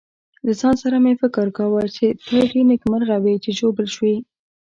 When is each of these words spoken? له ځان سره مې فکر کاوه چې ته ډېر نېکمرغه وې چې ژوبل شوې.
له 0.45 0.51
ځان 0.59 0.75
سره 0.83 0.97
مې 1.03 1.13
فکر 1.21 1.45
کاوه 1.57 1.81
چې 1.95 2.05
ته 2.17 2.25
ډېر 2.31 2.51
نېکمرغه 2.69 3.17
وې 3.23 3.35
چې 3.43 3.49
ژوبل 3.59 3.85
شوې. 3.95 4.15